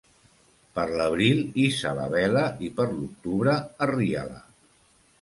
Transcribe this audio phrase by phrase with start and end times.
[0.79, 3.57] Per l'abril hissa la vela i per l'octubre
[3.91, 4.47] arria-la.